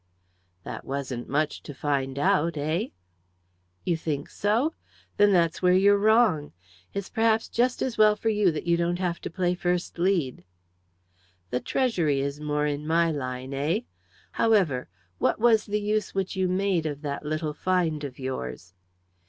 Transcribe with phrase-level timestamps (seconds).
[0.63, 2.87] "That wasn't much to find out eh?"
[3.85, 4.73] "You think so?
[5.17, 6.53] Then that's where you're wrong.
[6.91, 10.43] It's perhaps just as well for you that you don't have to play first lead."
[11.51, 13.81] "The treasury is more in my line eh?
[14.31, 18.73] However, what was the use which you made of that little find of yours?"